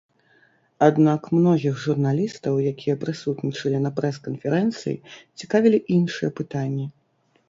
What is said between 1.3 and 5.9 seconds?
многіх журналістаў, якія прысутнічалі на прэс-канферэнцыі, цікавілі